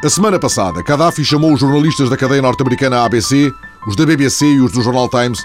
[0.00, 3.52] A semana passada, Gaddafi chamou os jornalistas da cadeia norte-americana ABC,
[3.84, 5.40] os da BBC e os do Jornal Times,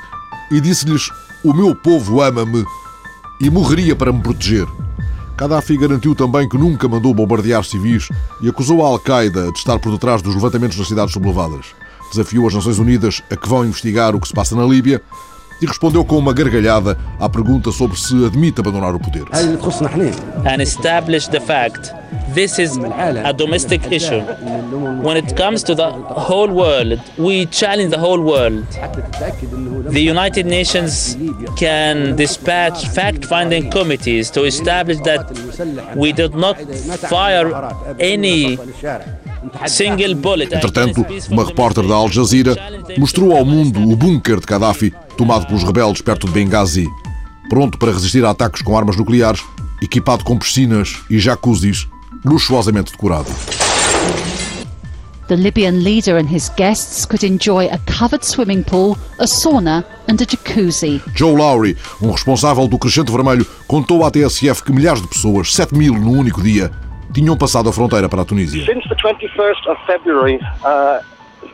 [0.52, 1.10] e disse-lhes:
[1.44, 2.64] O meu povo ama-me
[3.42, 4.68] e morreria para me proteger.
[5.36, 8.08] Gaddafi garantiu também que nunca mandou bombardear civis
[8.44, 11.66] e acusou a Al-Qaeda de estar por detrás dos levantamentos nas cidades sublevadas.
[12.12, 15.02] Desafiou as Nações Unidas a que vão investigar o que se passa na Líbia
[15.62, 19.24] e respondeu com uma gargalhada à pergunta sobre se admite abandonar o poder.
[20.46, 21.94] And establish the fact
[22.34, 24.22] this is a domestic issue.
[25.02, 28.66] When it comes to the whole world, we challenge the whole world.
[29.92, 31.16] The United Nations
[31.58, 35.32] can dispatch fact-finding committees to establish that
[35.96, 36.58] we did not
[36.98, 37.54] fire
[38.00, 38.58] any
[40.52, 42.56] Entretanto, uma repórter da Al Jazeera
[42.98, 46.88] mostrou ao mundo o bunker de Gaddafi tomado pelos rebeldes perto de Benghazi,
[47.50, 49.44] pronto para resistir a ataques com armas nucleares,
[49.82, 51.88] equipado com piscinas e jacuzzis
[52.26, 53.30] luxuosamente decorado.
[55.28, 60.16] The Libyan leader and his guests could enjoy a covered swimming pool, a sauna and
[60.22, 61.02] a jacuzzi.
[61.16, 65.76] Joe Lowry, um responsável do Crescente Vermelho, contou à TSF que milhares de pessoas, 7
[65.76, 66.72] mil num único dia,
[67.14, 68.66] tinham passado a fronteira para a Tunísia.
[68.66, 71.04] Since the 21st of February, uh,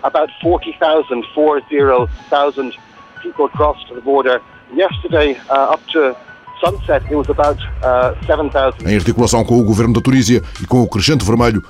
[0.03, 2.73] about 40,000, 40,000
[3.21, 4.41] people crossed the border.
[4.73, 6.15] Yesterday, uh, up to
[6.61, 8.87] sunset, it was about uh, 7,000.
[8.87, 11.63] Em articulação com o governo da Tunísia e com o Crescente Vermelho,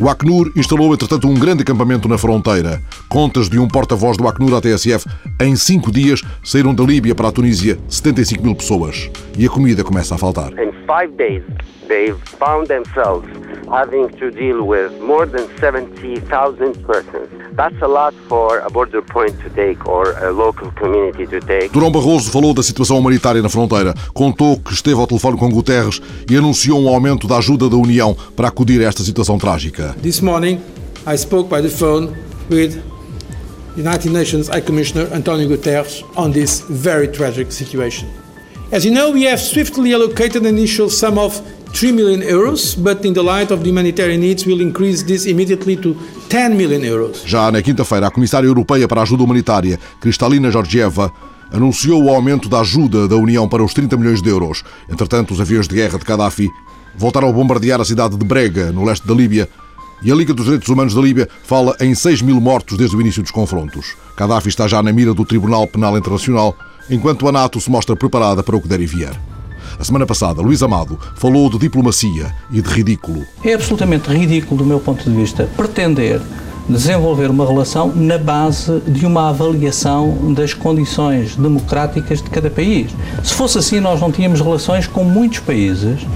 [0.00, 2.80] o Acnur instalou, entretanto, um grande acampamento na fronteira.
[3.08, 5.06] Contas de um porta-voz do Acnur à TSF,
[5.40, 9.10] em cinco dias saíram da Líbia para a Tunísia 75 mil pessoas.
[9.36, 10.52] E a comida começa a faltar.
[10.52, 11.42] In five days,
[11.88, 13.28] they've found themselves
[13.70, 17.28] having to deal with more than 70,000 persons.
[17.54, 21.68] That's a lot for a border point to take or a local community to take.
[21.70, 26.00] Durão Barroso falou da situação humanitária na fronteira, contou que esteve ao telefone com Guterres
[26.30, 29.87] e anunciou um aumento da ajuda da União para acudir a esta situação trágica.
[29.96, 30.62] This morning
[31.06, 32.16] I spoke by the phone
[32.48, 32.82] with
[33.76, 38.08] United Nations High Commissioner Antonio Guterres on this very tragic situation.
[38.70, 41.40] As you know, we have swiftly allocated an initial sum of
[41.72, 45.76] 3 million euros, but in the light of the humanitarian needs, we'll increase this immediately
[45.76, 45.96] to
[46.28, 47.22] 10 million euros.
[47.24, 51.12] Já na quinta-feira, a Comissária Europeia para a Ajuda Humanitária, Kristalina Georgieva,
[51.50, 54.62] anunciou o aumento da ajuda da União para os 30 milhões de euros.
[54.88, 56.48] Entretanto, os aviões de guerra de Gaddafi
[56.96, 59.48] voltaram a bombardear a cidade de Brega, no leste da Líbia,
[60.02, 63.00] e a Liga dos Direitos Humanos da Líbia fala em 6 mil mortos desde o
[63.00, 63.94] início dos confrontos.
[64.16, 66.56] Gaddafi está já na mira do Tribunal Penal Internacional
[66.90, 69.18] enquanto a NATO se mostra preparada para o que der e vier.
[69.78, 73.24] A semana passada, Luís Amado falou de diplomacia e de ridículo.
[73.44, 76.20] É absolutamente ridículo, do meu ponto de vista, pretender
[76.68, 82.90] desenvolver uma relação na base de uma avaliação das condições democráticas de cada país.
[83.24, 86.06] Se fosse assim, nós não tínhamos relações com muitos países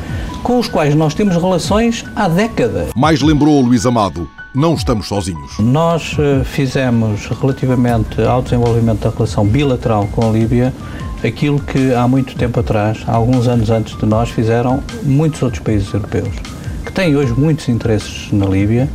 [0.42, 2.88] com os quais nós temos relações há décadas.
[2.96, 5.58] Mais lembrou Luís Amado, não estamos sozinhos.
[5.58, 10.74] Nós eh, fizemos, relativamente ao desenvolvimento da relação bilateral com a Líbia,
[11.24, 15.92] aquilo que há muito tempo atrás, alguns anos antes de nós, fizeram muitos outros países
[15.94, 16.34] europeus,
[16.84, 18.88] que têm hoje muitos interesses na Líbia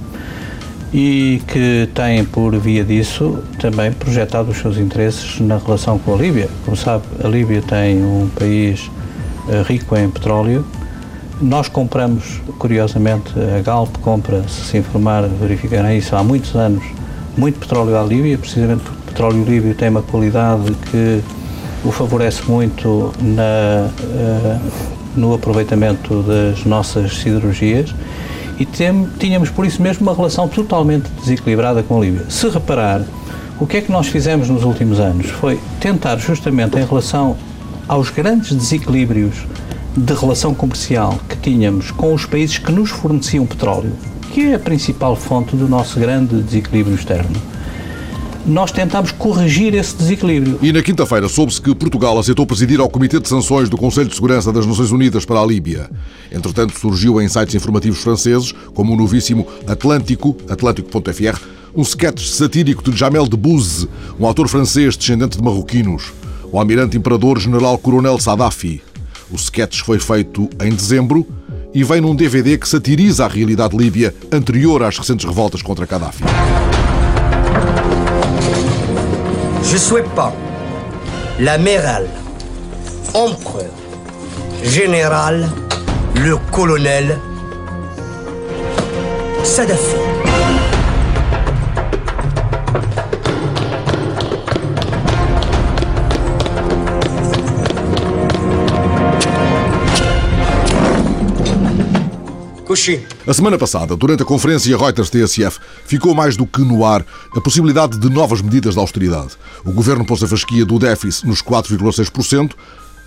[0.94, 6.18] e que têm, por via disso, também projetado os seus interesses na relação com a
[6.18, 6.50] Líbia.
[6.64, 8.90] Como sabe, a Líbia tem um país
[9.50, 10.66] eh, rico em petróleo
[11.42, 16.84] nós compramos, curiosamente, a Galp compra, se se informar, verificarem isso há muitos anos,
[17.38, 21.22] muito petróleo à Líbia, precisamente porque o petróleo líbio tem uma qualidade que
[21.86, 24.60] o favorece muito na, uh,
[25.16, 27.94] no aproveitamento das nossas siderurgias
[28.60, 32.26] e tem, tínhamos por isso mesmo uma relação totalmente desequilibrada com a Líbia.
[32.30, 33.02] Se reparar,
[33.60, 37.36] o que é que nós fizemos nos últimos anos foi tentar justamente em relação
[37.88, 39.36] aos grandes desequilíbrios
[39.96, 43.94] de relação comercial que tínhamos com os países que nos forneciam petróleo,
[44.32, 47.36] que é a principal fonte do nosso grande desequilíbrio externo,
[48.48, 50.58] nós tentámos corrigir esse desequilíbrio.
[50.62, 54.16] E na quinta-feira soube-se que Portugal aceitou presidir ao Comitê de Sanções do Conselho de
[54.16, 55.90] Segurança das Nações Unidas para a Líbia.
[56.32, 61.40] Entretanto, surgiu em sites informativos franceses, como o novíssimo Atlântico, atlântico.fr,
[61.76, 63.88] um sketch satírico de Jamel Debbouze,
[64.20, 66.14] um autor francês descendente de marroquinos,
[66.52, 68.82] o almirante imperador general coronel Sadafi.
[69.30, 71.28] O sketch foi feito em dezembro
[71.74, 76.24] e vem num DVD que satiriza a realidade líbia anterior às recentes revoltas contra Gaddafi.
[79.70, 80.34] Je souhaite pas
[81.42, 82.08] l'amiral,
[83.14, 83.66] empereur,
[84.64, 85.50] général,
[86.16, 87.20] le colonel
[89.44, 90.17] Sadafi.
[103.26, 107.98] A semana passada, durante a conferência Reuters-TSF, ficou mais do que no ar a possibilidade
[107.98, 109.38] de novas medidas de austeridade.
[109.64, 112.52] O governo pôs a fasquia do déficit nos 4,6%,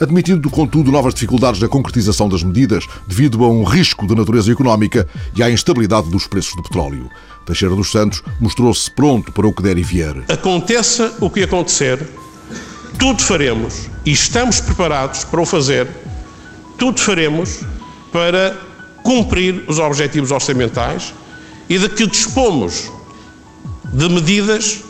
[0.01, 5.07] admitindo, contudo, novas dificuldades na concretização das medidas devido a um risco de natureza económica
[5.37, 7.11] e à instabilidade dos preços do petróleo.
[7.45, 10.25] Teixeira dos Santos mostrou-se pronto para o que der e vier.
[10.31, 12.09] Aconteça o que acontecer,
[12.99, 15.87] tudo faremos e estamos preparados para o fazer,
[16.79, 17.61] tudo faremos
[18.11, 18.70] para
[19.03, 21.15] cumprir os objetivos orçamentais
[21.69, 22.91] e de que dispomos
[23.93, 24.81] de medidas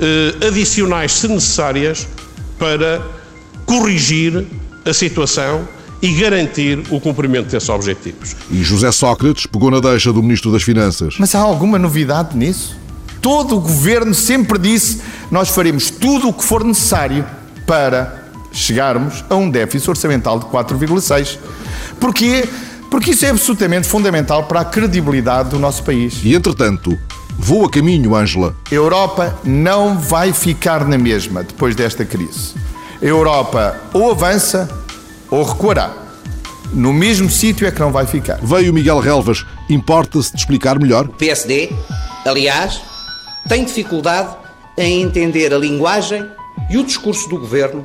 [0.00, 2.06] eh, adicionais, se necessárias,
[2.58, 3.02] para
[3.66, 4.46] corrigir
[4.84, 5.66] a situação
[6.02, 8.36] e garantir o cumprimento desses objetivos.
[8.50, 11.16] E José Sócrates pegou na deixa do Ministro das Finanças.
[11.18, 12.76] Mas há alguma novidade nisso?
[13.22, 15.00] Todo o governo sempre disse:
[15.30, 17.24] nós faremos tudo o que for necessário
[17.66, 21.38] para chegarmos a um déficit orçamental de 4,6.
[21.98, 22.46] Porquê?
[22.94, 26.20] Porque isso é absolutamente fundamental para a credibilidade do nosso país.
[26.22, 26.96] E entretanto,
[27.36, 28.54] voa caminho, Ângela.
[28.70, 32.54] A Europa não vai ficar na mesma depois desta crise.
[33.02, 34.70] A Europa ou avança
[35.28, 35.92] ou recuará.
[36.72, 38.38] No mesmo sítio é que não vai ficar.
[38.40, 39.44] Veio Miguel Relvas.
[39.68, 41.06] Importa-se de explicar melhor?
[41.06, 41.72] O PSD,
[42.24, 42.80] aliás,
[43.48, 44.36] tem dificuldade
[44.78, 46.24] em entender a linguagem
[46.70, 47.84] e o discurso do governo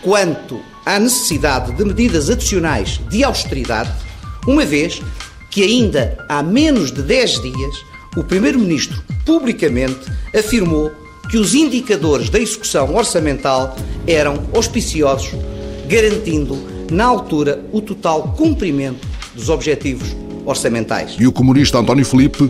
[0.00, 4.05] quanto à necessidade de medidas adicionais de austeridade
[4.46, 5.02] uma vez
[5.50, 7.76] que ainda há menos de 10 dias
[8.16, 10.00] o Primeiro-Ministro publicamente
[10.34, 10.90] afirmou
[11.30, 13.76] que os indicadores da execução orçamental
[14.06, 15.30] eram auspiciosos,
[15.88, 16.56] garantindo,
[16.90, 20.14] na altura, o total cumprimento dos objetivos
[20.44, 21.16] orçamentais.
[21.18, 22.48] E o comunista António Felipe,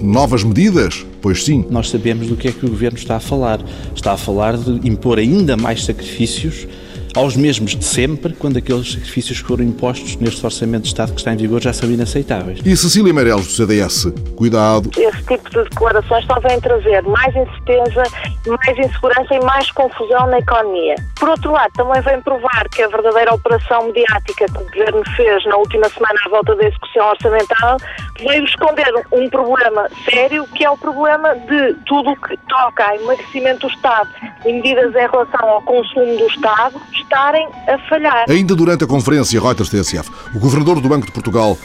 [0.00, 1.06] novas medidas?
[1.22, 1.64] Pois sim.
[1.70, 3.60] Nós sabemos do que é que o governo está a falar.
[3.94, 6.68] Está a falar de impor ainda mais sacrifícios
[7.16, 11.18] aos mesmos de sempre, quando aqueles sacrifícios que foram impostos neste Orçamento de Estado que
[11.18, 12.60] está em vigor já são inaceitáveis.
[12.64, 14.90] E Cecília Meirelles, do CDS, cuidado.
[14.96, 18.02] Esse tipo de declarações só vem trazer mais incerteza,
[18.46, 20.94] mais insegurança e mais confusão na economia.
[21.18, 25.44] Por outro lado, também vem provar que a verdadeira operação mediática que o Governo fez
[25.46, 27.76] na última semana à volta da execução orçamental
[28.20, 32.96] veio esconder um problema sério, que é o problema de tudo o que toca a
[32.96, 34.10] emagrecimento do Estado
[34.44, 38.24] e medidas em relação ao consumo do Estado estarem a falhar.
[38.28, 41.56] Ainda durante a conferência Reuters-TSF, o Governador do Banco de Portugal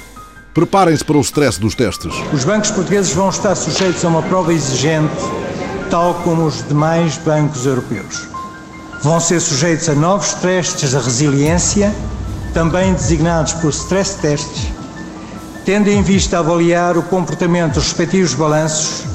[0.54, 2.14] Preparem-se para o stress dos testes.
[2.32, 5.12] Os bancos portugueses vão estar sujeitos a uma prova exigente,
[5.90, 8.28] tal como os demais bancos europeus.
[9.02, 11.92] Vão ser sujeitos a novos testes de resiliência,
[12.54, 14.68] também designados por stress tests,
[15.66, 19.06] tendo em vista avaliar o comportamento dos respectivos balanços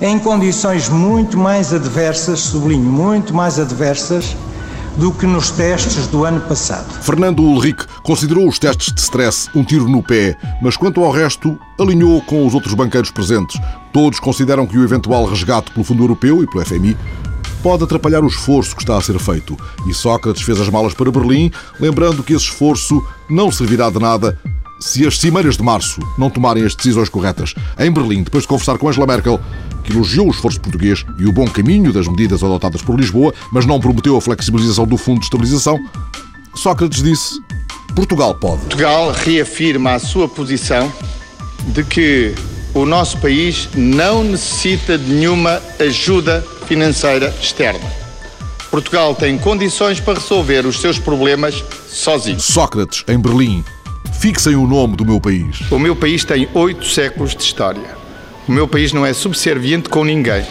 [0.00, 4.36] em condições muito mais adversas, sublinho, muito mais adversas,
[4.96, 6.90] do que nos testes do ano passado.
[7.02, 11.58] Fernando Ulrich considerou os testes de stress um tiro no pé, mas quanto ao resto,
[11.78, 13.60] alinhou com os outros banqueiros presentes.
[13.92, 16.96] Todos consideram que o eventual resgate pelo Fundo Europeu e pelo FMI
[17.62, 19.56] pode atrapalhar o esforço que está a ser feito.
[19.86, 24.38] E Sócrates fez as malas para Berlim, lembrando que esse esforço não servirá de nada
[24.80, 27.54] se as cimeiras de março não tomarem as decisões corretas.
[27.78, 29.40] Em Berlim, depois de conversar com Angela Merkel,
[29.82, 33.66] que elogiou o esforço português e o bom caminho das medidas adotadas por Lisboa, mas
[33.66, 35.78] não prometeu a flexibilização do Fundo de Estabilização,
[36.54, 37.40] Sócrates disse:
[37.94, 38.60] Portugal pode.
[38.60, 40.92] Portugal reafirma a sua posição
[41.68, 42.34] de que
[42.74, 48.02] o nosso país não necessita de nenhuma ajuda financeira externa.
[48.70, 52.40] Portugal tem condições para resolver os seus problemas sozinho.
[52.40, 53.62] Sócrates, em Berlim.
[54.18, 55.60] Fixem o nome do meu país.
[55.70, 58.01] O meu país tem oito séculos de história.
[58.48, 60.44] O meu país não é subserviente com ninguém.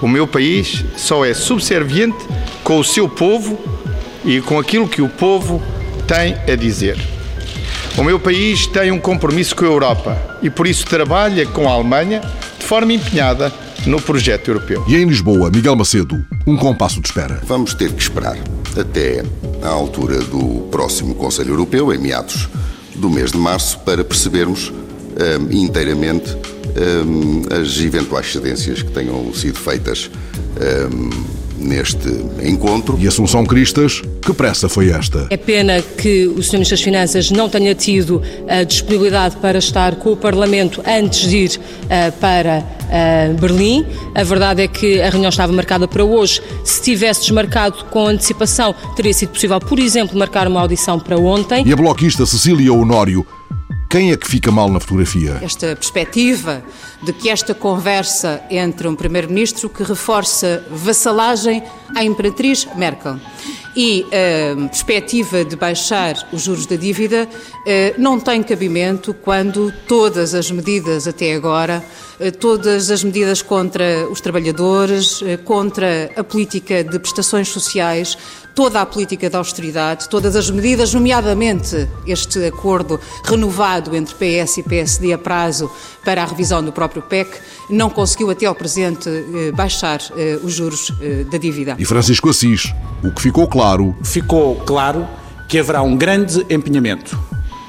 [0.00, 2.18] O meu país só é subserviente
[2.62, 3.58] com o seu povo
[4.24, 5.62] e com aquilo que o povo
[6.06, 6.98] tem a dizer.
[7.96, 11.72] O meu país tem um compromisso com a Europa e por isso trabalha com a
[11.72, 12.20] Alemanha
[12.58, 13.52] de forma empenhada
[13.86, 14.84] no projeto europeu.
[14.88, 17.40] E em Lisboa, Miguel Macedo, um compasso de espera.
[17.44, 18.36] Vamos ter que esperar
[18.78, 19.22] até
[19.62, 22.48] à altura do próximo Conselho Europeu, em meados
[22.94, 26.36] do mês de março, para percebermos um, inteiramente
[26.76, 30.10] um, as eventuais cedências que tenham sido feitas
[30.90, 32.08] um, neste
[32.42, 32.98] encontro.
[33.00, 35.26] E Assunção Cristas, que pressa foi esta?
[35.30, 36.54] É pena que o Sr.
[36.54, 41.36] Ministro das Finanças não tenha tido a disponibilidade para estar com o Parlamento antes de
[41.36, 43.86] ir uh, para uh, Berlim.
[44.14, 46.42] A verdade é que a reunião estava marcada para hoje.
[46.64, 51.66] Se tivesse desmarcado com antecipação, teria sido possível, por exemplo, marcar uma audição para ontem.
[51.66, 53.24] E a bloquista Cecília Honório
[53.92, 55.38] quem é que fica mal na fotografia?
[55.42, 56.64] Esta perspectiva
[57.02, 61.62] de que esta conversa entre um primeiro-ministro que reforça vassalagem
[61.94, 63.18] à imperatriz Merkel
[63.76, 67.28] e a perspectiva de baixar os juros da dívida
[67.98, 71.84] não tem cabimento quando todas as medidas até agora,
[72.40, 78.16] todas as medidas contra os trabalhadores, contra a política de prestações sociais,
[78.54, 84.62] toda a política de austeridade, todas as medidas, nomeadamente este acordo renovado entre PS e
[84.62, 85.70] PSD a prazo
[86.04, 87.38] para a revisão do próprio PEC,
[87.70, 91.76] não conseguiu até ao presente eh, baixar eh, os juros eh, da dívida.
[91.78, 93.96] E Francisco Assis, o que ficou claro.
[94.02, 95.06] Ficou claro
[95.48, 97.18] que haverá um grande empenhamento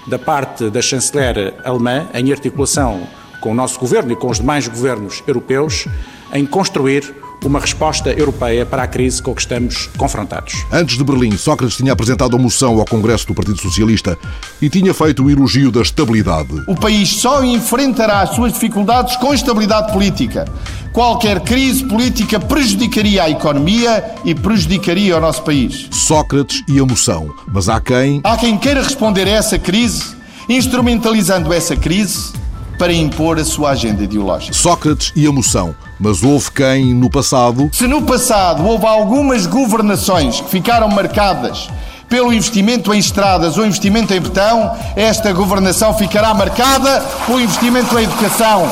[0.07, 3.07] da parte da chanceler alemã, em articulação
[3.39, 5.85] com o nosso governo e com os demais governos europeus,
[6.33, 7.13] em construir
[7.45, 10.53] uma resposta europeia para a crise com que estamos confrontados.
[10.71, 14.17] Antes de Berlim, Sócrates tinha apresentado a moção ao Congresso do Partido Socialista
[14.61, 16.53] e tinha feito o elogio da estabilidade.
[16.67, 20.45] O país só enfrentará as suas dificuldades com estabilidade política.
[20.91, 25.87] Qualquer crise política prejudicaria a economia e prejudicaria o nosso país.
[25.91, 27.33] Sócrates e a moção.
[27.51, 28.21] Mas há quem.
[28.23, 30.15] Há quem queira responder a essa crise,
[30.47, 32.31] instrumentalizando essa crise
[32.77, 34.53] para impor a sua agenda ideológica.
[34.53, 35.75] Sócrates e a moção.
[36.03, 37.69] Mas houve quem, no passado.
[37.71, 41.69] Se no passado houve algumas governações que ficaram marcadas
[42.09, 48.03] pelo investimento em estradas ou investimento em betão, esta governação ficará marcada pelo investimento em
[48.03, 48.69] educação,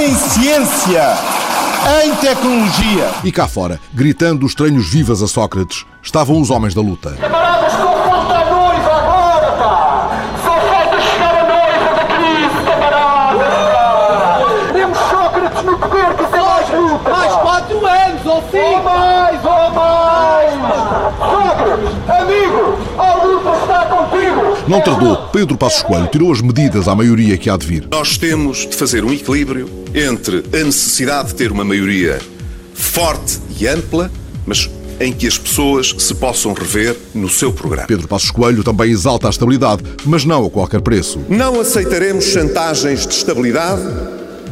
[0.00, 1.16] em ciência,
[2.04, 3.10] em tecnologia.
[3.22, 7.12] E cá fora, gritando os estranhos vivas a Sócrates, estavam os homens da luta.
[7.12, 7.91] Camaradas,
[24.68, 27.88] Não tardou, Pedro Passos Coelho tirou as medidas à maioria que há de vir.
[27.90, 32.20] Nós temos de fazer um equilíbrio entre a necessidade de ter uma maioria
[32.72, 34.10] forte e ampla,
[34.46, 37.88] mas em que as pessoas se possam rever no seu programa.
[37.88, 41.20] Pedro Passos Coelho também exalta a estabilidade, mas não a qualquer preço.
[41.28, 43.82] Não aceitaremos chantagens de estabilidade,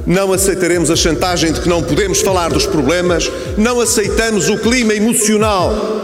[0.06, 4.92] não aceitaremos a chantagem de que não podemos falar dos problemas, não aceitamos o clima
[4.92, 6.00] emocional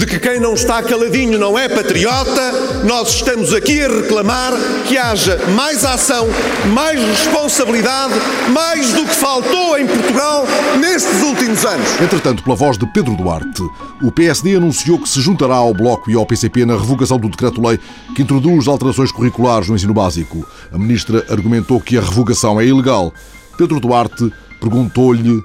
[0.00, 2.52] de que quem não está caladinho não é patriota,
[2.86, 4.54] nós estamos aqui a reclamar
[4.88, 6.26] que haja mais ação,
[6.72, 8.14] mais responsabilidade,
[8.50, 10.46] mais do que faltou em Portugal
[10.80, 12.00] nestes últimos anos.
[12.00, 13.62] Entretanto, pela voz de Pedro Duarte,
[14.00, 17.78] o PSD anunciou que se juntará ao Bloco e ao PCP na revogação do decreto-lei
[18.16, 20.46] que introduz alterações curriculares no ensino básico.
[20.72, 23.12] A ministra argumentou que a revogação é ilegal.
[23.58, 25.44] Pedro Duarte perguntou-lhe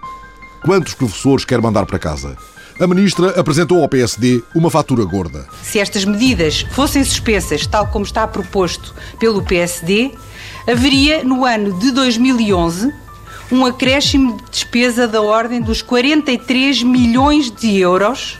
[0.64, 2.38] quantos professores quer mandar para casa.
[2.78, 5.48] A ministra apresentou ao PSD uma fatura gorda.
[5.64, 10.12] Se estas medidas fossem suspensas, tal como está proposto pelo PSD,
[10.68, 12.94] haveria no ano de 2011
[13.50, 18.38] um acréscimo de despesa da ordem dos 43 milhões de euros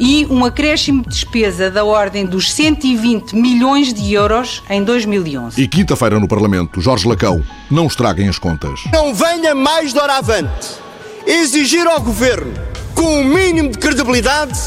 [0.00, 5.62] e um acréscimo de despesa da ordem dos 120 milhões de euros em 2011.
[5.62, 8.80] E quinta-feira no Parlamento, Jorge Lacão, não estraguem as contas.
[8.92, 10.82] Não venha mais doravante
[11.24, 14.58] exigir ao Governo com um mínimo de credibilidade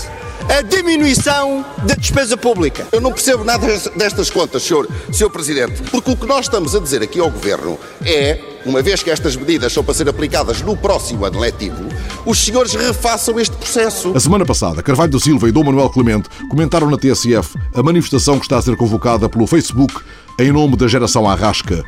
[0.50, 2.88] a diminuição da despesa pública.
[2.92, 6.80] Eu não percebo nada destas contas, senhor, senhor Presidente, porque o que nós estamos a
[6.80, 10.78] dizer aqui ao Governo é, uma vez que estas medidas são para ser aplicadas no
[10.78, 11.84] próximo ano letivo,
[12.26, 14.16] os senhores refaçam este processo.
[14.16, 18.40] A semana passada, Carvalho da Silva e Dom Manuel Clemente comentaram na TSF a manifestação
[18.40, 19.94] que está a ser convocada pelo Facebook
[20.40, 21.84] em nome da geração Arrasca.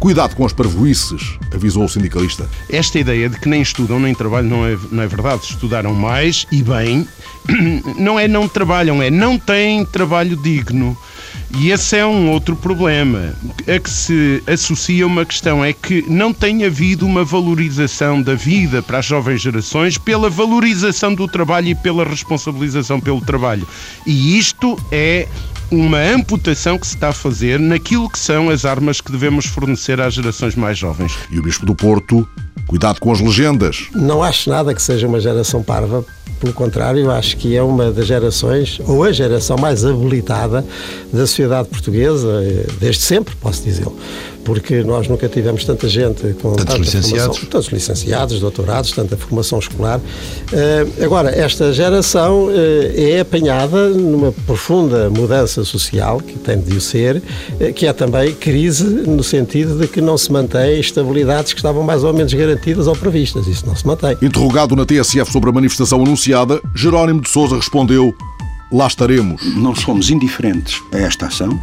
[0.00, 2.48] Cuidado com as parvoices, avisou o sindicalista.
[2.70, 5.42] Esta ideia de que nem estudam nem trabalham não é, não é verdade.
[5.42, 7.06] Estudaram mais e bem.
[7.98, 10.96] Não é não trabalham, é não têm trabalho digno.
[11.58, 13.34] E esse é um outro problema
[13.66, 18.82] a que se associa uma questão é que não tem havido uma valorização da vida
[18.82, 23.66] para as jovens gerações pela valorização do trabalho e pela responsabilização pelo trabalho.
[24.06, 25.26] E isto é
[25.70, 30.00] uma amputação que se está a fazer naquilo que são as armas que devemos fornecer
[30.00, 31.16] às gerações mais jovens.
[31.30, 32.26] E o Bispo do Porto,
[32.66, 33.88] cuidado com as legendas.
[33.94, 36.04] Não acho nada que seja uma geração parva,
[36.40, 40.64] pelo contrário, acho que é uma das gerações, ou a geração mais habilitada
[41.12, 42.42] da sociedade portuguesa,
[42.80, 43.96] desde sempre, posso dizê-lo.
[44.44, 47.36] Porque nós nunca tivemos tanta gente com tantos tanta licenciados.
[47.36, 49.98] formação, tantos licenciados, doutorados, tanta formação escolar.
[49.98, 52.52] Uh, agora, esta geração uh,
[52.94, 58.34] é apanhada numa profunda mudança social, que tem de o ser, uh, que é também
[58.34, 62.86] crise no sentido de que não se mantém estabilidades que estavam mais ou menos garantidas
[62.86, 63.46] ou previstas.
[63.46, 64.16] Isso não se mantém.
[64.22, 68.14] Interrogado na TSF sobre a manifestação anunciada, Jerónimo de Sousa respondeu:
[68.72, 69.42] Lá estaremos.
[69.56, 71.60] Não somos indiferentes a esta ação,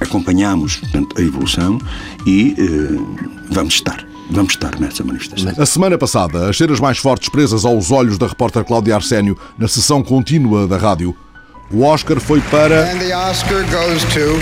[0.00, 1.78] acompanhamos portanto, a evolução
[2.26, 4.06] e eh, vamos estar.
[4.28, 5.54] Vamos estar nessa manifestação.
[5.56, 9.68] A semana passada, as cenas mais fortes presas aos olhos da repórter Cláudia Arsénio na
[9.68, 11.14] sessão contínua da rádio
[11.70, 12.92] O Oscar foi para.
[12.92, 14.38] And the Oscar goes to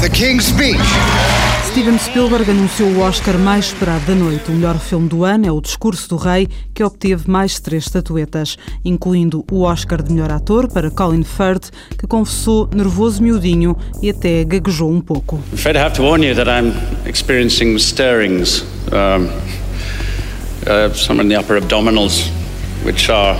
[0.00, 1.45] The King's Speech.
[1.76, 4.48] Steven Spielberg anunciou o Oscar mais esperado da noite.
[4.48, 8.56] O melhor filme do ano é O Discurso do Rei, que obteve mais três estatuetas,
[8.82, 11.68] incluindo o Oscar de melhor ator para Colin Firth,
[11.98, 15.38] que confessou nervoso miudinho e até gaguejou um pouco.
[15.52, 16.72] I have to warn you that I'm
[17.06, 19.28] experiencing stirrings, um,
[20.66, 22.30] uh, in the upper abdominals,
[22.86, 23.38] which are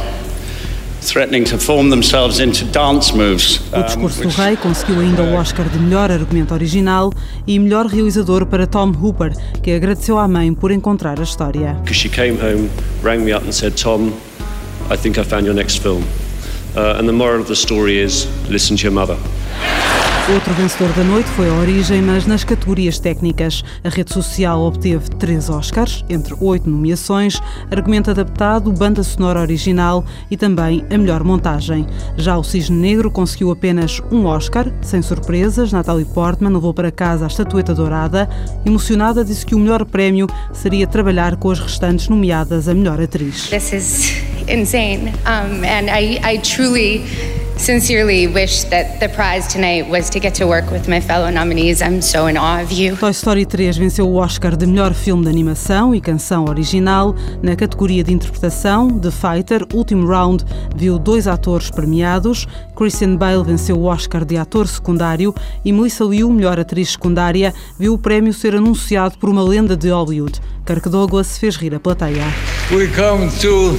[3.72, 7.12] O Discurso do Rei conseguiu ainda o Oscar de melhor argumento original
[7.46, 9.32] e melhor realizador para Tom Hooper,
[9.62, 11.74] que agradeceu à mãe por encontrar a história.
[11.84, 12.68] Because she came home,
[13.02, 14.12] rang me up and said, Tom,
[14.90, 16.02] I think I found your next film.
[16.76, 19.16] Uh, and the moral of the story is listen to your mother.
[20.34, 23.62] Outro vencedor da noite foi a Origem, mas nas categorias técnicas.
[23.84, 27.40] A rede social obteve três Oscars, entre oito nomeações,
[27.70, 31.86] argumento adaptado, banda sonora original e também a melhor montagem.
[32.16, 35.72] Já o Cisne Negro conseguiu apenas um Oscar, sem surpresas.
[35.72, 38.28] Natalie Portman levou para casa a estatueta dourada.
[38.64, 43.48] Emocionada, disse que o melhor prémio seria trabalhar com as restantes nomeadas a melhor atriz.
[43.48, 47.04] This is insane, um, and I, I truly
[47.56, 51.80] sincerely wish that the prize tonight was to get to work with my fellow nominees.
[51.80, 52.96] I'm so in awe of you.
[52.96, 57.14] Toy Story 3 venceu o Oscar de melhor filme de animação e canção original.
[57.42, 60.44] Na categoria de interpretação, The Fighter, último round,
[60.76, 62.46] viu dois atores premiados.
[62.76, 65.34] Christian Bale venceu o Oscar de ator secundário
[65.64, 69.88] e Melissa Liu, melhor atriz secundária, viu o prémio ser anunciado por uma lenda de
[69.88, 70.40] Hollywood.
[70.66, 72.24] Kirk Douglas fez rir a plateia.
[72.70, 73.78] We come to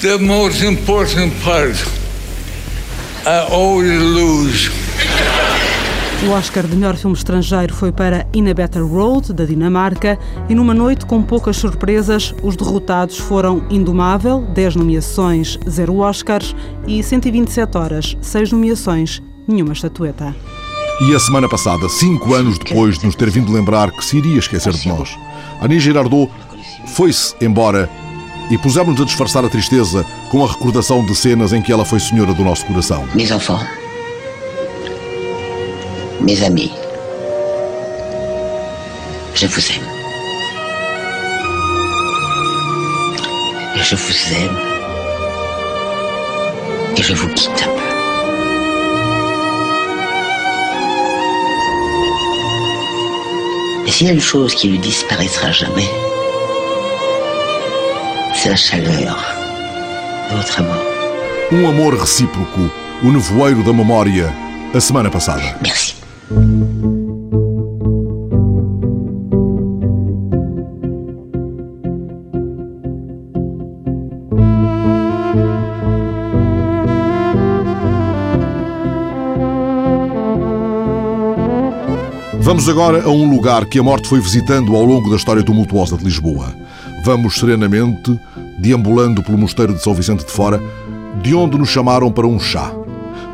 [0.00, 1.97] the most important part.
[3.28, 4.70] I always lose.
[6.26, 10.18] O Oscar de melhor filme estrangeiro foi para In a Better Road, da Dinamarca,
[10.48, 16.56] e numa noite com poucas surpresas, os derrotados foram Indomável, 10 nomeações, 0 Oscars,
[16.86, 20.34] e 127 horas, 6 nomeações, nenhuma estatueta.
[21.06, 24.38] E a semana passada, cinco anos depois de nos ter vindo lembrar que se iria
[24.38, 25.14] esquecer de nós,
[25.60, 26.32] Annie Girardot
[26.86, 27.90] foi-se embora
[28.50, 32.00] e pusemos-nos a disfarçar a tristeza com a recordação de cenas em que ela foi
[32.00, 33.06] senhora do nosso coração.
[33.14, 33.64] Mes enfants,
[36.20, 36.72] mes amis,
[39.34, 39.98] je vous aime.
[43.80, 44.58] Je vous aime.
[46.96, 47.68] Et je vous quitte.
[53.86, 55.88] Et s'il y a une chose qui ne disparaîtra jamais,
[58.38, 59.16] c'est la chaleur
[60.30, 60.76] votre amour.
[61.50, 62.70] Um amor recíproco,
[63.02, 64.32] o nevoeiro da memória,
[64.72, 65.56] a semana passada.
[65.60, 65.96] Merci.
[82.40, 85.96] Vamos agora a um lugar que a morte foi visitando ao longo da história tumultuosa
[85.96, 86.54] de Lisboa.
[87.04, 88.18] Vamos serenamente,
[88.58, 90.60] deambulando pelo mosteiro de São Vicente de Fora,
[91.22, 92.72] de onde nos chamaram para um chá.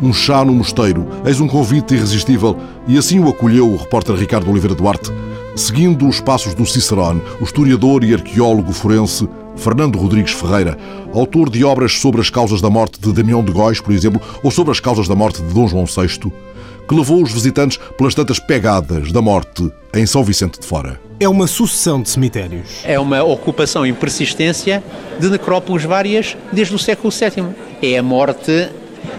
[0.02, 4.50] Um chá no mosteiro, eis um convite irresistível, e assim o acolheu o repórter Ricardo
[4.50, 5.10] Oliveira Duarte,
[5.56, 10.76] seguindo os passos do Cicerone, o historiador e arqueólogo forense Fernando Rodrigues Ferreira,
[11.14, 14.50] autor de obras sobre as causas da morte de Damião de Góis, por exemplo, ou
[14.50, 16.32] sobre as causas da morte de Dom João VI,
[16.88, 21.00] que levou os visitantes pelas tantas pegadas da morte em São Vicente de Fora.
[21.20, 22.80] É uma sucessão de cemitérios.
[22.84, 24.82] É uma ocupação e persistência
[25.18, 27.54] de necrópolis várias desde o século VII.
[27.80, 28.68] É a morte,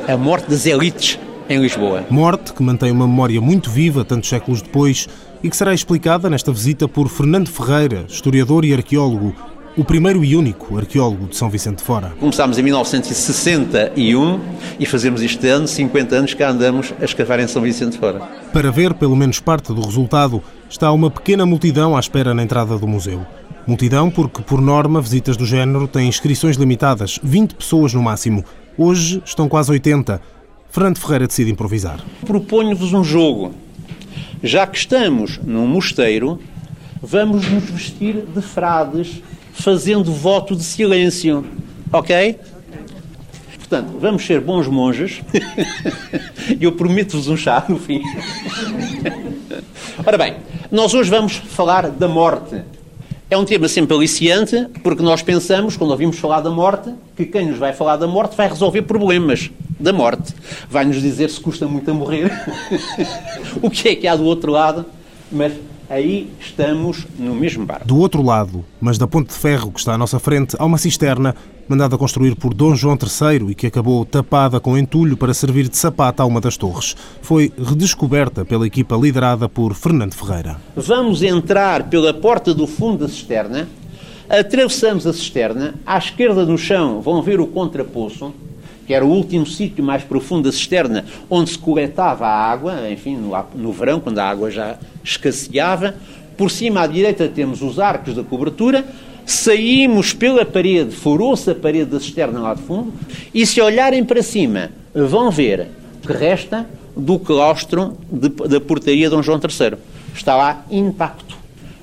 [0.07, 1.17] a morte das elites
[1.49, 2.05] em Lisboa.
[2.09, 5.07] Morte que mantém uma memória muito viva tantos séculos depois
[5.43, 9.35] e que será explicada nesta visita por Fernando Ferreira, historiador e arqueólogo,
[9.77, 12.13] o primeiro e único arqueólogo de São Vicente de Fora.
[12.19, 14.39] Começámos em 1961
[14.79, 18.19] e fazemos este ano 50 anos que andamos a escavar em São Vicente de Fora.
[18.53, 22.77] Para ver pelo menos parte do resultado, está uma pequena multidão à espera na entrada
[22.77, 23.25] do museu.
[23.67, 28.45] Multidão porque, por norma, visitas do género têm inscrições limitadas, 20 pessoas no máximo.
[28.77, 30.21] Hoje estão quase 80.
[30.69, 31.99] Fernando Ferreira decide improvisar.
[32.25, 33.53] Proponho-vos um jogo.
[34.43, 36.39] Já que estamos num mosteiro,
[37.01, 39.21] vamos nos vestir de frades
[39.55, 41.45] fazendo voto de silêncio.
[41.91, 42.37] Ok?
[43.57, 45.21] Portanto, vamos ser bons monges.
[46.59, 48.01] E eu prometo-vos um chá no fim.
[50.05, 50.35] Ora bem,
[50.71, 52.61] nós hoje vamos falar da morte.
[53.27, 57.47] É um tema sempre aliciante, porque nós pensamos, quando ouvimos falar da morte, que quem
[57.47, 60.31] nos vai falar da morte vai resolver problemas da morte.
[60.69, 62.31] Vai nos dizer se custa muito a morrer,
[63.63, 64.85] o que é que há do outro lado,
[65.31, 65.53] mas
[65.95, 67.87] Aí estamos no mesmo barco.
[67.87, 70.77] Do outro lado, mas da ponte de ferro que está à nossa frente, há uma
[70.77, 71.33] cisterna
[71.69, 75.77] mandada construir por Dom João III e que acabou tapada com entulho para servir de
[75.77, 76.97] sapata a uma das torres.
[77.21, 80.57] Foi redescoberta pela equipa liderada por Fernando Ferreira.
[80.75, 83.69] Vamos entrar pela porta do fundo da cisterna,
[84.27, 88.33] atravessamos a cisterna, à esquerda no chão vão ver o contrapoço,
[88.85, 93.15] que era o último sítio mais profundo da cisterna, onde se coletava a água, enfim,
[93.17, 95.95] no, no verão, quando a água já escasseava.
[96.37, 98.85] Por cima à direita temos os arcos da cobertura,
[99.25, 102.93] saímos pela parede, furou-se a parede da cisterna lá de fundo,
[103.33, 105.67] e se olharem para cima, vão ver
[106.01, 109.77] que resta do claustro de, da portaria de Dom João III.
[110.13, 111.35] Está lá intacto.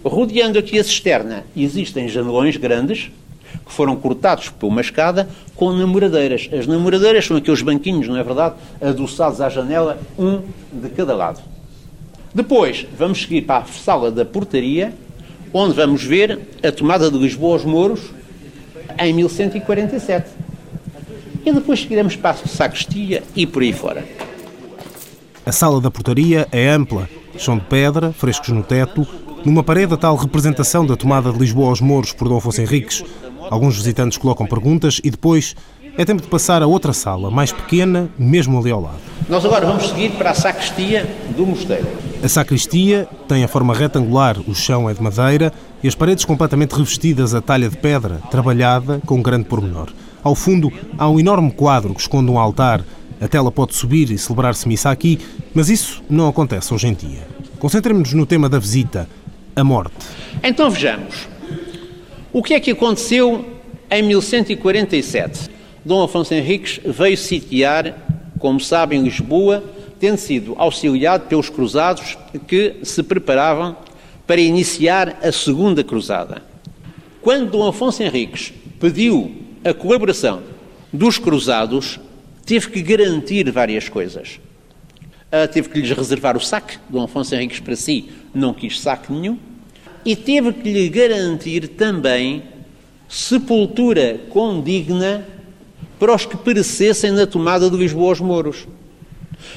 [0.04, 3.10] Rodeando aqui a cisterna, existem janelões grandes,
[3.64, 6.48] que foram cortados por uma escada com namoradeiras.
[6.52, 8.56] As namoradeiras são aqueles banquinhos, não é verdade?
[8.80, 11.40] Adoçados à janela, um de cada lado.
[12.34, 14.92] Depois, vamos seguir para a sala da portaria,
[15.52, 18.00] onde vamos ver a tomada de Lisboa aos Mouros
[18.98, 20.30] em 1147.
[21.44, 24.04] E depois seguiremos para a sacristia e por aí fora.
[25.44, 29.06] A sala da portaria é ampla, chão de pedra, frescos no teto,
[29.44, 33.04] numa parede a tal representação da tomada de Lisboa aos Mouros por Dom Afonso Henriques.
[33.50, 35.54] Alguns visitantes colocam perguntas e depois
[35.96, 38.98] é tempo de passar a outra sala, mais pequena, mesmo ali ao lado.
[39.28, 41.86] Nós agora vamos seguir para a sacristia do mosteiro.
[42.22, 45.52] A sacristia tem a forma retangular, o chão é de madeira
[45.82, 49.90] e as paredes completamente revestidas a talha de pedra, trabalhada com um grande pormenor.
[50.22, 52.84] Ao fundo há um enorme quadro que esconde um altar.
[53.20, 55.18] A tela pode subir e celebrar-se missa aqui,
[55.54, 57.26] mas isso não acontece hoje em dia.
[57.58, 59.08] Concentremos-nos no tema da visita,
[59.54, 59.94] a morte.
[60.42, 61.31] Então vejamos.
[62.34, 63.44] O que é que aconteceu
[63.90, 65.50] em 1147?
[65.84, 67.94] Dom Afonso Henriques veio sitiar,
[68.38, 69.62] como sabem, Lisboa,
[70.00, 72.16] tendo sido auxiliado pelos cruzados
[72.48, 73.76] que se preparavam
[74.26, 76.42] para iniciar a Segunda Cruzada.
[77.20, 79.30] Quando Dom Afonso Henriques pediu
[79.62, 80.42] a colaboração
[80.90, 82.00] dos cruzados,
[82.46, 84.40] teve que garantir várias coisas.
[85.26, 89.12] Uh, teve que lhes reservar o saque, Dom Afonso Henriques para si não quis saque
[89.12, 89.38] nenhum,
[90.04, 92.42] e teve que lhe garantir também
[93.08, 95.26] sepultura condigna
[95.98, 98.66] para os que perecessem na tomada de Lisboa aos Mouros.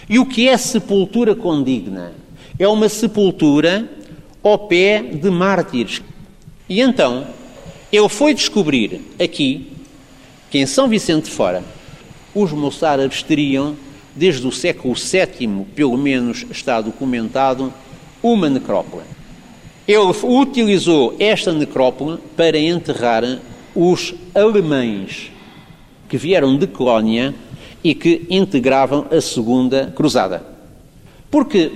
[0.10, 2.14] E o que é sepultura condigna?
[2.60, 3.90] É uma sepultura
[4.44, 6.02] ao pé de mártires.
[6.70, 7.26] E então,
[7.92, 9.72] ele foi descobrir aqui
[10.52, 11.64] que em São Vicente de Fora
[12.34, 13.76] os moçárabes teriam,
[14.16, 17.74] desde o século VII, pelo menos está documentado,
[18.22, 19.04] uma necrópole.
[19.88, 23.24] Ele utilizou esta necrópole para enterrar
[23.76, 25.32] os alemães
[26.10, 27.36] que vieram de Colónia
[27.84, 30.44] e que integravam a Segunda Cruzada.
[31.30, 31.72] Porque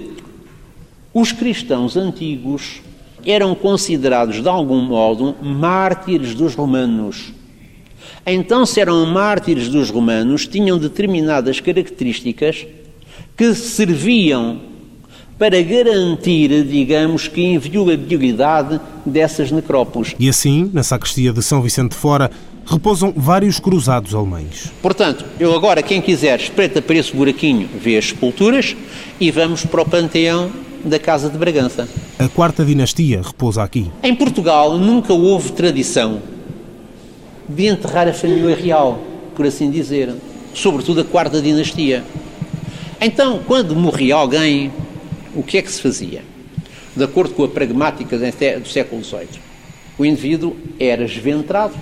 [1.13, 2.81] os cristãos antigos
[3.25, 7.33] eram considerados, de algum modo, mártires dos romanos.
[8.25, 12.65] Então, se eram mártires dos romanos, tinham determinadas características
[13.35, 14.68] que serviam
[15.39, 20.13] para garantir, digamos que, a inviolabilidade dessas necrópolis.
[20.19, 22.29] E assim, na sacristia de São Vicente de Fora,
[22.65, 24.69] repousam vários cruzados alemães.
[24.81, 28.75] Portanto, eu agora, quem quiser, espreita para esse buraquinho, vê as sepulturas
[29.17, 30.51] e vamos para o panteão
[30.83, 31.87] da Casa de Bragança.
[32.19, 33.89] A quarta dinastia repousa aqui.
[34.03, 36.21] Em Portugal nunca houve tradição
[37.47, 38.99] de enterrar a família real,
[39.35, 40.13] por assim dizer,
[40.53, 42.03] sobretudo a quarta dinastia.
[43.01, 44.71] Então, quando morria alguém,
[45.35, 46.21] o que é que se fazia?
[46.95, 49.39] De acordo com a pragmática do século XVIII,
[49.97, 51.75] o indivíduo era esventrado,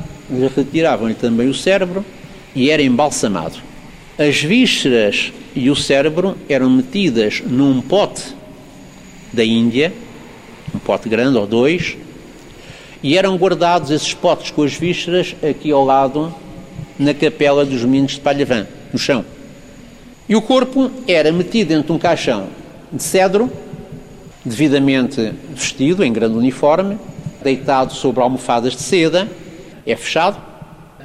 [0.56, 2.04] retiravam-lhe também o cérebro
[2.56, 3.58] e era embalsamado.
[4.18, 8.36] As vísceras e o cérebro eram metidas num pote
[9.32, 9.94] da Índia,
[10.74, 11.96] um pote grande ou dois,
[13.02, 16.34] e eram guardados esses potes com as vísceras aqui ao lado
[16.98, 19.24] na capela dos Meninos de Palhavã, no chão.
[20.28, 22.50] E o corpo era metido dentro de um caixão
[22.92, 23.52] de cedro,
[24.46, 26.98] devidamente vestido em grande uniforme,
[27.44, 29.30] deitado sobre almofadas de seda,
[29.86, 30.42] é fechado,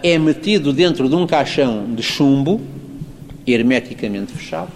[0.02, 2.60] é metido dentro de um caixão de chumbo,
[3.46, 4.70] hermeticamente fechado,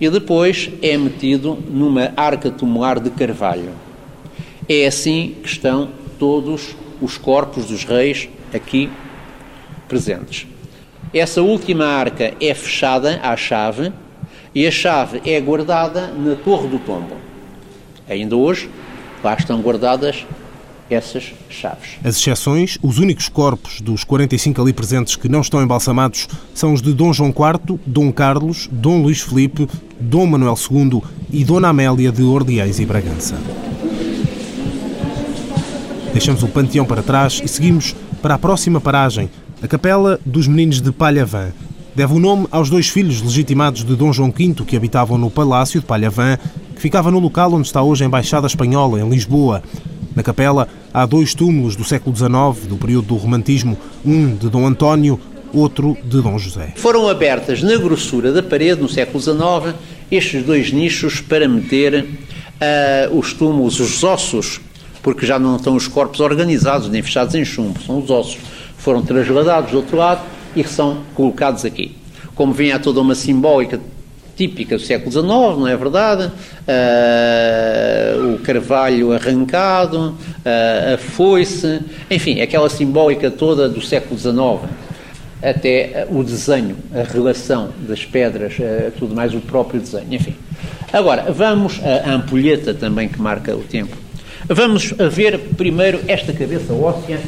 [0.00, 3.72] e depois é metido numa arca tumular de carvalho.
[4.68, 8.90] É assim que estão todos os corpos dos reis aqui
[9.88, 10.46] presentes.
[11.12, 13.92] Essa última arca é fechada à chave
[14.54, 17.16] e a chave é guardada na Torre do Tombo.
[18.08, 18.70] Ainda hoje,
[19.22, 20.24] lá estão guardadas
[20.88, 21.98] essas chaves.
[22.04, 26.82] As exceções, os únicos corpos dos 45 ali presentes que não estão embalsamados são os
[26.82, 29.66] de Dom João IV, Dom Carlos, Dom Luís Felipe,
[29.98, 33.36] Dom Manuel II e Dona Amélia de Orleans e Bragança.
[36.12, 39.28] Deixamos o panteão para trás e seguimos para a próxima paragem,
[39.60, 41.50] a Capela dos Meninos de Palhavã.
[41.94, 45.78] Deve o nome aos dois filhos legitimados de Dom João V que habitavam no Palácio
[45.78, 46.36] de Palhavã,
[46.74, 49.62] que ficava no local onde está hoje a Embaixada Espanhola, em Lisboa.
[50.12, 54.66] Na capela há dois túmulos do século XIX, do período do Romantismo, um de Dom
[54.66, 55.20] António,
[55.52, 56.72] outro de Dom José.
[56.74, 59.76] Foram abertas na grossura da parede, no século XIX,
[60.10, 64.60] estes dois nichos para meter uh, os túmulos, os ossos,
[65.00, 68.38] porque já não estão os corpos organizados nem fechados em chumbo, são os ossos.
[68.78, 71.96] Foram trasladados do outro lado e que são colocados aqui.
[72.34, 73.80] Como vem há toda uma simbólica
[74.36, 76.32] típica do século XIX, não é verdade?
[76.66, 84.34] Uh, o carvalho arrancado, uh, a foice, enfim, aquela simbólica toda do século XIX.
[85.42, 90.34] Até o desenho, a relação das pedras, uh, tudo mais, o próprio desenho, enfim.
[90.92, 94.03] Agora, vamos à ampulheta também que marca o tempo.
[94.48, 97.18] Vamos ver primeiro esta cabeça óssea.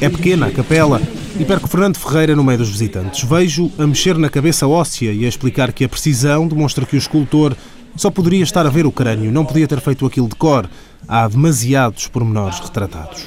[0.00, 1.00] É pequena a capela
[1.38, 3.22] e perco Fernando Ferreira no meio dos visitantes.
[3.28, 6.98] Vejo a mexer na cabeça óssea e a explicar que a precisão demonstra que o
[6.98, 7.54] escultor
[7.94, 10.68] só poderia estar a ver o crânio, não podia ter feito aquilo de cor.
[11.06, 13.22] Há demasiados pormenores retratados.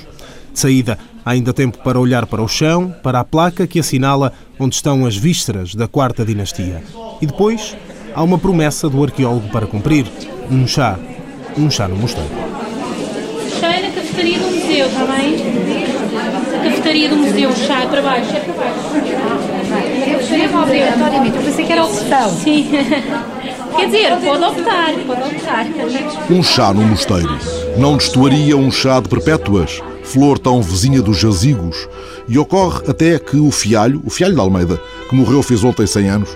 [0.52, 4.34] De saída, há ainda tempo para olhar para o chão, para a placa que assinala
[4.58, 6.84] onde estão as vísceras da quarta dinastia.
[7.22, 7.76] E depois,
[8.16, 10.08] há uma promessa do arqueólogo para cumprir:
[10.50, 10.98] um chá.
[11.56, 12.63] Um chá no mosteiro
[14.24, 15.36] cafetaria do museu, está bem?
[16.56, 18.80] A cafetaria do museu, o chá é para baixo, é para baixo.
[20.34, 22.30] É obrigatoriamente, eu pensei que era opção.
[22.32, 22.70] Sim.
[23.76, 25.66] Quer dizer, pode optar, pode optar.
[26.30, 27.38] Um chá no mosteiro.
[27.78, 31.90] Não destoaria um chá de perpétuas, flor tão vizinha dos jazigos.
[32.28, 36.10] E ocorre até que o Fialho, o Fialho de Almeida, que morreu fez ontem 100
[36.10, 36.30] anos,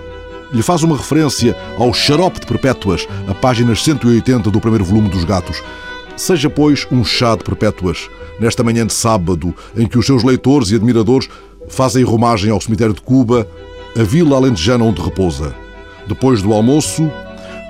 [0.52, 5.24] lhe faz uma referência ao xarope de perpétuas, a páginas 180 do primeiro volume dos
[5.24, 5.62] Gatos,
[6.18, 10.72] Seja, pois, um chá de perpétuas, nesta manhã de sábado, em que os seus leitores
[10.72, 11.30] e admiradores
[11.70, 13.48] fazem romagem ao cemitério de Cuba,
[13.96, 15.54] a vila alentejana onde repousa.
[16.08, 17.08] Depois do almoço,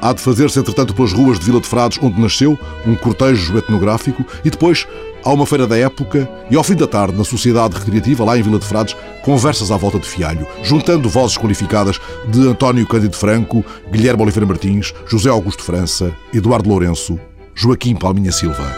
[0.02, 4.26] há de fazer-se, entretanto, pelas ruas de Vila de Frades, onde nasceu, um cortejo etnográfico,
[4.46, 4.88] e depois
[5.26, 8.42] há uma feira da época e, ao fim da tarde, na Sociedade Recreativa, lá em
[8.42, 13.66] Vila de Frades, conversas à volta de Fialho, juntando vozes qualificadas de António Cândido Franco,
[13.92, 17.20] Guilherme Oliveira Martins, José Augusto França, Eduardo Lourenço
[17.58, 18.72] Joaquim Palminha Silva.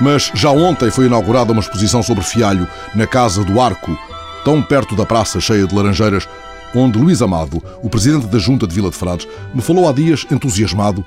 [0.00, 3.98] Mas já ontem foi inaugurada uma exposição sobre Fialho na Casa do Arco,
[4.44, 6.28] tão perto da praça cheia de laranjeiras,
[6.72, 10.24] onde Luís Amado, o presidente da Junta de Vila de Frades, me falou há dias
[10.30, 11.04] entusiasmado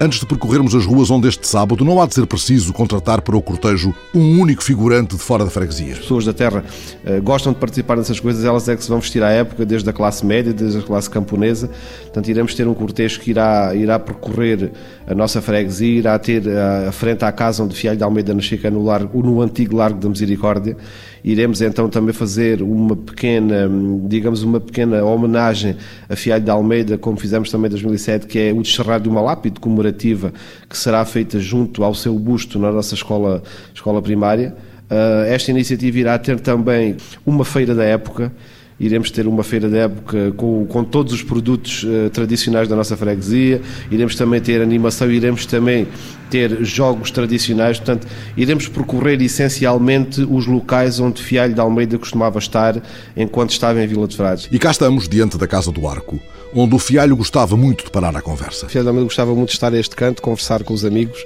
[0.00, 3.36] Antes de percorrermos as ruas onde este sábado não há de ser preciso contratar para
[3.36, 5.94] o cortejo um único figurante de fora da freguesia.
[5.94, 6.64] As pessoas da terra
[7.04, 9.90] uh, gostam de participar dessas coisas, elas é que se vão vestir à época, desde
[9.90, 11.68] a classe média, desde a classe camponesa.
[12.02, 14.70] Portanto, iremos ter um cortejo que irá, irá percorrer
[15.04, 18.70] a nossa freguesia, irá ter uh, a frente à casa onde Fialho de Almeida nasceu,
[18.70, 20.76] no, largo, no antigo Largo da Misericórdia.
[21.24, 23.68] Iremos então também fazer uma pequena,
[24.06, 25.76] digamos, uma pequena homenagem
[26.08, 29.20] a Fialho de Almeida, como fizemos também em 2007, que é o descerrar de uma
[29.20, 30.32] lápide comemorativa
[30.68, 33.42] que será feita junto ao seu busto na nossa escola,
[33.74, 34.54] escola primária.
[34.90, 38.32] Uh, esta iniciativa irá ter também uma feira da época,
[38.78, 42.96] iremos ter uma feira da época com, com todos os produtos uh, tradicionais da nossa
[42.96, 43.60] freguesia,
[43.90, 45.86] iremos também ter animação, iremos também
[46.30, 52.80] ter jogos tradicionais, portanto, iremos percorrer essencialmente os locais onde Fialho de Almeida costumava estar
[53.16, 54.48] enquanto estava em Vila de Frades.
[54.52, 56.20] E cá estamos diante da Casa do Arco,
[56.54, 58.68] onde o Fialho gostava muito de parar a conversa.
[58.68, 61.24] Fialho de Almeida gostava muito de estar a este canto, conversar com os amigos,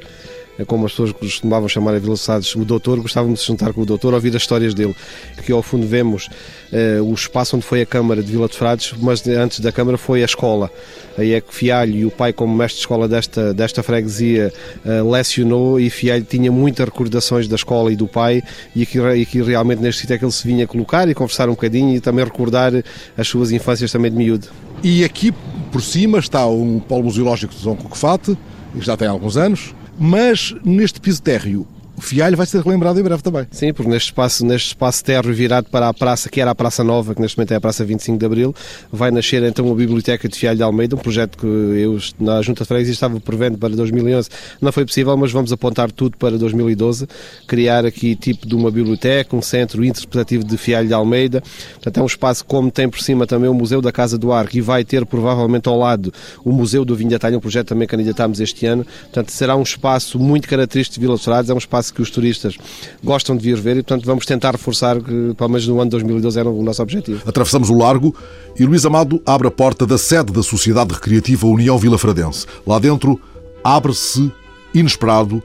[0.67, 3.87] como as pessoas costumavam chamar a velocidades o doutor, gostávamos de se juntar com o
[3.87, 4.95] doutor, ouvir as histórias dele.
[5.37, 6.29] Aqui ao fundo vemos
[6.73, 9.97] uh, o espaço onde foi a Câmara de Vila de Frades, mas antes da Câmara
[9.97, 10.71] foi a escola.
[11.17, 14.53] Aí é que Fialho e o pai, como mestre de escola desta, desta freguesia,
[14.85, 18.43] uh, lecionou e Fialho tinha muitas recordações da escola e do pai
[18.75, 21.49] e aqui, e aqui realmente neste sítio é que ele se vinha colocar e conversar
[21.49, 22.73] um bocadinho e também recordar
[23.17, 24.49] as suas infâncias também de miúdo.
[24.83, 25.33] E aqui
[25.71, 28.37] por cima está o Polo Museológico de São Coquefate,
[28.73, 31.67] que já tem alguns anos, mas neste piso térreo
[32.03, 33.47] Fialho vai ser relembrado em breve também.
[33.51, 36.83] Sim, porque neste espaço, neste espaço terro virado para a praça, que era a Praça
[36.83, 38.55] Nova, que neste momento é a Praça 25 de Abril,
[38.91, 42.65] vai nascer então uma biblioteca de Fialho de Almeida, um projeto que eu na Junta
[42.65, 44.29] de Freguesia estava prevendo para 2011.
[44.61, 47.07] Não foi possível, mas vamos apontar tudo para 2012,
[47.47, 51.43] criar aqui tipo de uma biblioteca, um centro interpretativo de Fialho de Almeida.
[51.75, 54.57] Portanto, é um espaço como tem por cima também o Museu da Casa do Arco
[54.57, 56.13] e vai ter provavelmente ao lado
[56.45, 58.85] o Museu do Vinho de Atalho, um projeto também que candidatámos este ano.
[58.85, 62.11] Portanto, será um espaço muito característico de Vila de Frades, é um espaço que os
[62.11, 62.57] turistas
[63.03, 66.39] gostam de vir ver e, portanto, vamos tentar reforçar que, pelo menos no ano 2012,
[66.39, 67.23] era o nosso objetivo.
[67.27, 68.15] Atravessamos o Largo
[68.59, 72.47] e Luís Amado abre a porta da sede da Sociedade Recreativa União Vila Fradense.
[72.67, 73.21] Lá dentro,
[73.63, 74.31] abre-se,
[74.75, 75.43] inesperado,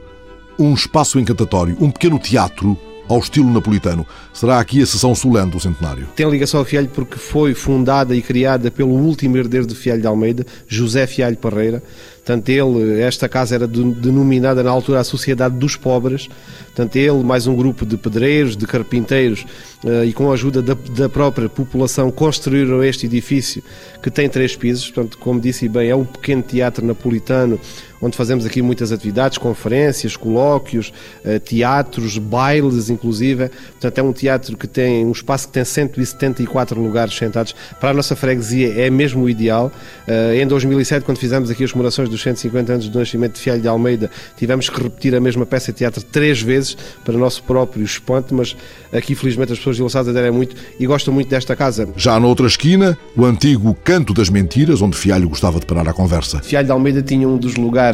[0.58, 2.76] um espaço encantatório, um pequeno teatro
[3.08, 4.06] ao estilo napolitano.
[4.32, 6.06] Será aqui a sessão solene do centenário.
[6.14, 10.06] Tem ligação ao Fialho porque foi fundada e criada pelo último herdeiro de Fialho de
[10.06, 11.82] Almeida, José Fialho Parreira.
[12.28, 16.28] Portanto, ele, esta casa era denominada na altura a Sociedade dos Pobres.
[16.66, 19.46] Portanto, ele, mais um grupo de pedreiros, de carpinteiros
[19.82, 23.62] eh, e com a ajuda da, da própria população, construíram este edifício
[24.02, 24.90] que tem três pisos.
[24.90, 27.58] Portanto, como disse bem, é um pequeno teatro napolitano
[28.00, 30.92] onde fazemos aqui muitas atividades, conferências, colóquios,
[31.24, 33.48] eh, teatros, bailes, inclusive.
[33.48, 37.54] Portanto, é um teatro que tem um espaço que tem 174 lugares sentados.
[37.80, 39.70] Para a nossa freguesia é mesmo o ideal.
[40.06, 43.60] Eh, em 2007, quando fizemos aqui as comemorações dos 150 anos do nascimento de Fialho
[43.60, 47.42] de Almeida, tivemos que repetir a mesma peça de teatro três vezes para o nosso
[47.42, 48.56] próprio espanto, mas
[48.92, 51.88] aqui felizmente as pessoas de Laçados aderem muito e gostam muito desta casa.
[51.96, 55.92] Já na outra esquina, o antigo Canto das Mentiras, onde Fialho gostava de parar a
[55.92, 56.40] conversa.
[56.42, 57.87] Fialho de Almeida tinha um dos lugares,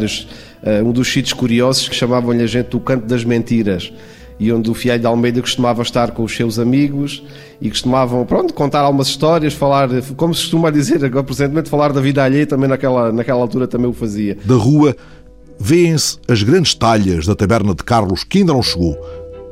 [0.62, 3.92] eh, um dos sítios curiosos que chamavam-lhe a gente o Canto das Mentiras
[4.38, 7.22] e onde o Fialho de Almeida costumava estar com os seus amigos
[7.60, 12.00] e costumavam, pronto, contar algumas histórias, falar, como se costuma dizer agora presentemente, falar da
[12.00, 14.36] vida alheia, também naquela, naquela altura também o fazia.
[14.44, 14.96] Da rua
[15.58, 18.98] vêem-se as grandes talhas da taberna de Carlos, que ainda não chegou,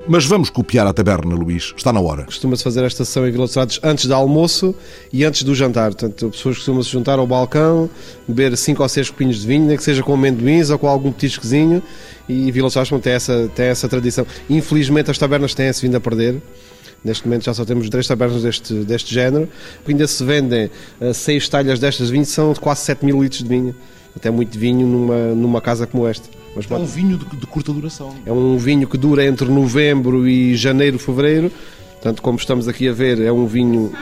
[0.07, 1.73] mas vamos copiar a taberna, Luís.
[1.77, 2.25] Está na hora.
[2.25, 4.75] Costuma-se fazer esta sessão em Vila dos Frades antes do almoço
[5.13, 5.93] e antes do jantar.
[5.93, 7.89] Portanto, as pessoas costumam se juntar ao balcão,
[8.27, 11.13] beber cinco ou seis copinhos de vinho, nem que seja com amendoins ou com algum
[11.13, 11.83] petiscozinho.
[12.29, 14.27] E Vila dos Frades tem essa, tem essa tradição.
[14.51, 16.41] Infelizmente, as tabernas têm-se vindo a perder.
[17.05, 19.49] Neste momento já só temos três tabernas deste, deste género.
[19.87, 23.49] Ainda se vendem uh, seis talhas destas de vinho, são quase 7 mil litros de
[23.49, 23.75] vinho.
[24.15, 26.42] Até muito vinho numa, numa casa como esta.
[26.55, 28.15] Mas é um vinho de, de, curta duração.
[28.27, 31.51] É um vinho que dura entre novembro e janeiro, fevereiro.
[31.93, 33.93] Portanto, como estamos aqui a ver, é um vinho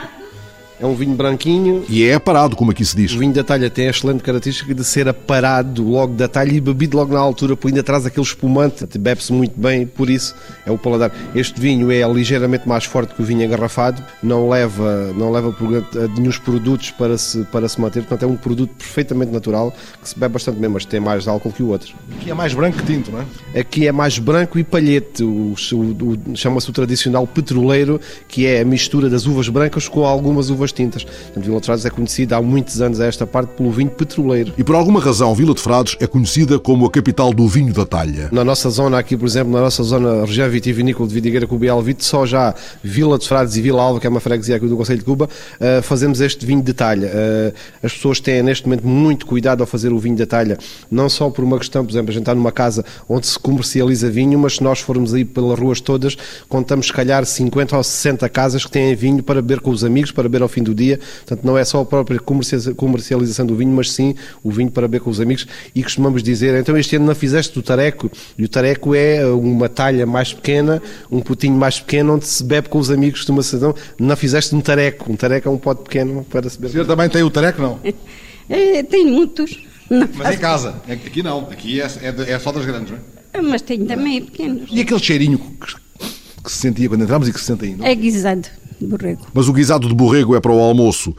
[0.81, 1.85] é um vinho branquinho.
[1.87, 3.13] E é aparado, como aqui se diz.
[3.13, 6.59] O vinho da talha tem a excelente característica de ser aparado logo da talha e
[6.59, 8.85] bebido logo na altura, por ainda traz aquele espumante.
[8.97, 11.11] Bebe-se muito bem, por isso é o paladar.
[11.35, 15.55] Este vinho é ligeiramente mais forte que o vinho engarrafado, não leva, não leva
[16.17, 20.17] nenhum produtos para se, para se manter, portanto é um produto perfeitamente natural que se
[20.17, 21.93] bebe bastante bem, mas tem mais álcool que o outro.
[22.17, 23.59] Aqui é mais branco que tinto, não é?
[23.59, 28.61] Aqui é mais branco e palhete, o, o, o chama-se o tradicional petroleiro, que é
[28.61, 31.03] a mistura das uvas brancas com algumas uvas tintas.
[31.03, 34.53] Portanto, Vila de Frades é conhecida há muitos anos a esta parte pelo vinho petroleiro.
[34.57, 37.85] E por alguma razão, Vila de Frades é conhecida como a capital do vinho da
[37.85, 38.29] talha.
[38.31, 41.59] Na nossa zona aqui, por exemplo, na nossa zona região vitivinícola de Vidigueira com o
[41.99, 42.53] só já
[42.83, 45.25] Vila de Frades e Vila Alva, que é uma freguesia aqui do Conselho de Cuba,
[45.25, 47.07] uh, fazemos este vinho de talha.
[47.07, 47.53] Uh,
[47.83, 50.57] as pessoas têm neste momento muito cuidado ao fazer o vinho da talha,
[50.89, 54.09] não só por uma questão, por exemplo, a gente está numa casa onde se comercializa
[54.09, 58.29] vinho, mas se nós formos aí pelas ruas todas, contamos se calhar 50 ou 60
[58.29, 60.99] casas que têm vinho para beber com os amigos, para beber ao fim do dia.
[60.99, 65.01] Portanto, não é só a própria comercialização do vinho, mas sim o vinho para beber
[65.03, 65.47] com os amigos.
[65.75, 69.69] E costumamos dizer, então este ano não fizeste do tareco, e o tareco é uma
[69.69, 73.75] talha mais pequena, um potinho mais pequeno, onde se bebe com os amigos, costuma-se então,
[73.99, 75.11] não fizeste um tareco.
[75.11, 76.67] Um tareco é um pote pequeno para se beber.
[76.67, 77.79] O senhor também tem o tareco, não?
[78.49, 79.57] É, tem muitos.
[79.89, 83.41] Não mas em casa, aqui não, aqui é, é, é só das grandes, não é?
[83.41, 84.69] Mas tenho também pequenos.
[84.71, 85.75] E aquele cheirinho que,
[86.43, 87.85] que se sentia quando entramos e que se sente ainda?
[87.87, 88.47] É guisado
[88.87, 89.27] borrego.
[89.33, 91.15] Mas o guisado de borrego é para o almoço.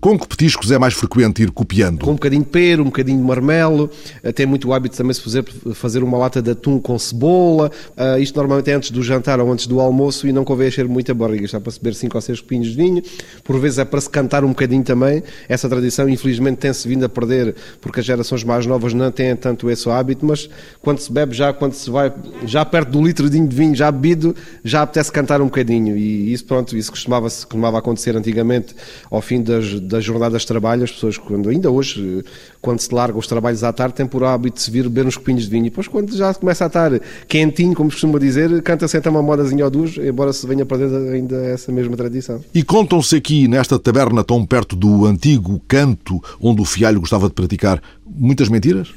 [0.00, 2.04] Com que petiscos é mais frequente ir copiando?
[2.04, 3.90] Com um bocadinho de pera, um bocadinho de marmelo,
[4.34, 7.70] tem muito o hábito também de fazer, fazer uma lata de atum com cebola.
[7.96, 10.86] Uh, isto normalmente é antes do jantar ou antes do almoço e não convém encher
[10.86, 11.44] muita barriga.
[11.44, 13.02] Está para se beber 5 ou 6 copinhos de vinho.
[13.42, 15.22] Por vezes é para se cantar um bocadinho também.
[15.48, 19.70] Essa tradição, infelizmente, tem-se vindo a perder porque as gerações mais novas não têm tanto
[19.70, 20.48] esse hábito, mas
[20.82, 22.12] quando se bebe já, quando se vai
[22.44, 25.96] já perto do litro de vinho já bebido, já apetece cantar um bocadinho.
[25.96, 28.74] E isso, pronto, isso costumava, costumava acontecer antigamente
[29.10, 32.24] ao fim das, das das jornadas de trabalho, as pessoas, quando, ainda hoje,
[32.60, 35.16] quando se largam os trabalhos à tarde, têm por hábito de se vir beber uns
[35.16, 35.66] copinhos de vinho.
[35.66, 39.22] E depois, quando já começa a estar quentinho, como se costuma dizer, canta-se então uma
[39.22, 42.44] modazinha ou duas, embora se venha para dentro ainda essa mesma tradição.
[42.54, 47.34] E contam-se aqui, nesta taberna tão perto do antigo canto, onde o fialho gostava de
[47.34, 48.92] praticar, muitas mentiras?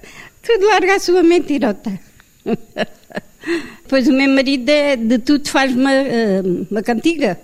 [0.42, 1.98] tudo larga a sua mentirota.
[3.88, 7.38] pois o meu marido é, de tudo faz uma, eh, uma cantiga.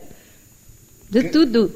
[1.10, 1.72] De tudo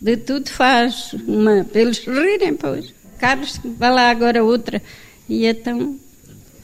[0.00, 2.94] de tudo faz uma, para eles rirem, pois.
[3.18, 4.80] Carlos, vai lá agora outra.
[5.28, 5.98] E então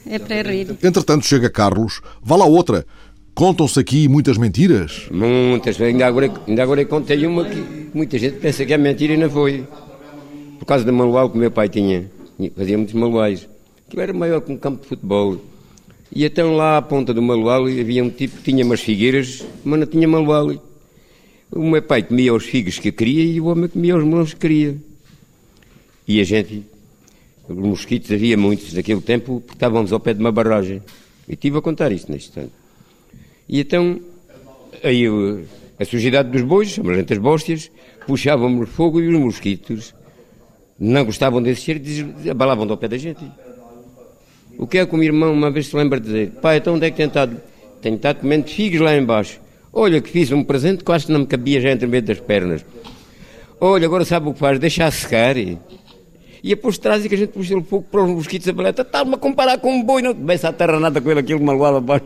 [0.05, 0.77] é para rir.
[0.81, 2.85] Entretanto, chega Carlos, vá lá outra.
[3.33, 5.07] Contam-se aqui muitas mentiras?
[5.11, 5.79] Muitas.
[5.81, 9.29] Ainda agora, ainda agora contei uma que muita gente pensa que é mentira e não
[9.29, 9.67] foi.
[10.57, 12.09] Por causa do manual que o meu pai tinha.
[12.55, 13.47] Fazia muitos manuais.
[13.85, 15.37] Aquilo era maior que um campo de futebol.
[16.13, 19.79] E então lá à ponta do manual havia um tipo que tinha umas figueiras, mas
[19.81, 20.51] não tinha manual.
[21.51, 24.39] O meu pai comia os figos que queria e o homem comia os melões que
[24.39, 24.77] queria.
[26.07, 26.63] E a gente,
[27.47, 30.81] os mosquitos havia muitos naquele tempo, porque estávamos ao pé de uma barragem.
[31.27, 32.51] E estive a contar isso neste instante.
[33.47, 33.99] E então,
[34.83, 35.45] aí eu,
[35.79, 37.71] a sujidade dos bois, chamamos as bóstias,
[38.05, 39.93] puxavam-me o fogo e os mosquitos
[40.79, 41.81] não gostavam desse cheiro
[42.23, 43.25] e abalavam do pé da gente.
[44.57, 46.31] O que é que o meu irmão uma vez se lembra de dizer?
[46.41, 47.41] Pai, então onde é que tem estado?
[47.81, 49.39] Tenho estado comendo figos lá embaixo.
[49.77, 52.17] Olha que fiz um presente que quase não me cabia já entre o meio das
[52.17, 52.65] pernas.
[53.59, 54.57] Olha, agora sabe o que faz?
[54.57, 55.35] Deixa secar.
[55.35, 55.57] E,
[56.41, 58.83] e depois traz e que a gente puxa o fogo para os mosquitos a baleta.
[58.83, 61.75] Está-me a comparar com um boi, não começa a terra nada com ele, aquilo maluado
[61.75, 62.05] abaixo.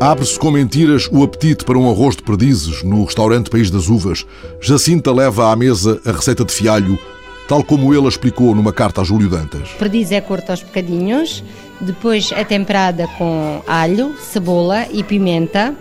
[0.00, 4.24] Abre-se com mentiras o apetite para um arroz de perdizes no restaurante País das Uvas.
[4.60, 6.96] Jacinta leva à mesa a receita de fialho,
[7.48, 9.68] tal como ele explicou numa carta a Júlio Dantas.
[9.70, 11.42] Perdiz é corto aos bocadinhos,
[11.80, 15.74] depois é temperada com alho, cebola e pimenta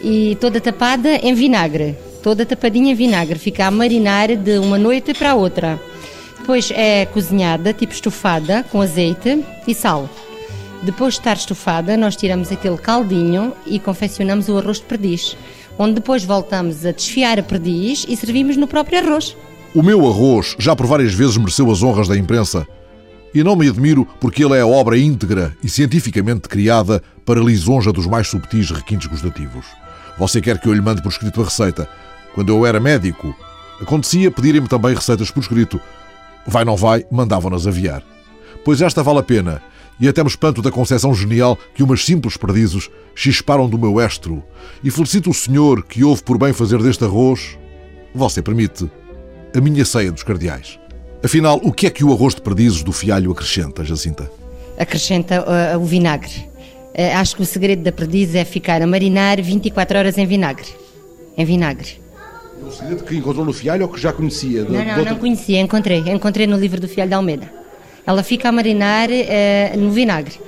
[0.00, 1.96] e toda tapada em vinagre.
[2.22, 5.80] Toda tapadinha em vinagre, fica a marinar de uma noite para a outra.
[6.38, 10.08] Depois é cozinhada, tipo estufada, com azeite e sal.
[10.82, 15.36] Depois de estar estufada, nós tiramos aquele caldinho e confeccionamos o arroz de perdiz,
[15.78, 19.36] onde depois voltamos a desfiar a perdiz e servimos no próprio arroz.
[19.74, 22.66] O meu arroz já por várias vezes mereceu as honras da imprensa.
[23.34, 28.06] E não me admiro porque ele é obra íntegra e cientificamente criada para lisonja dos
[28.06, 29.66] mais subtis requintes gustativos.
[30.18, 31.88] Você quer que eu lhe mande por escrito a receita?
[32.34, 33.34] Quando eu era médico,
[33.80, 35.80] acontecia pedirem-me também receitas por escrito.
[36.46, 38.02] Vai não vai, mandavam-nas aviar.
[38.64, 39.62] Pois esta vale a pena
[40.00, 44.42] e até me espanto da concepção genial que umas simples perdizes chisparam do meu estro.
[44.84, 47.58] E felicito o senhor que houve por bem fazer deste arroz,
[48.14, 48.90] você permite,
[49.54, 50.78] a minha ceia dos cardeais.
[51.24, 54.30] Afinal, o que é que o arroz de perdizes do fialho acrescenta, Jacinta?
[54.78, 56.46] Acrescenta uh, o vinagre.
[56.96, 60.66] Uh, acho que o segredo da perdiz é ficar a marinar 24 horas em vinagre.
[61.36, 62.00] Em vinagre.
[62.58, 64.64] É um segredo que encontrou no fialho ou que já conhecia?
[64.64, 65.98] Não, não, não conhecia, encontrei.
[65.98, 67.52] Encontrei no livro do Fialho de Almeida.
[68.06, 70.40] Ela fica a marinar uh, no vinagre.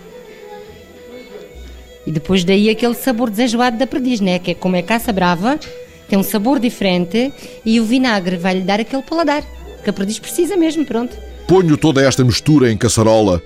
[2.07, 4.39] E depois daí aquele sabor desenjoado da perdiz, né?
[4.39, 5.61] Que é como é caça brava,
[6.09, 7.31] tem um sabor diferente
[7.63, 9.45] e o vinagre vai-lhe dar aquele paladar
[9.85, 11.15] que a perdiz precisa mesmo, pronto.
[11.47, 13.43] Ponho toda esta mistura em caçarola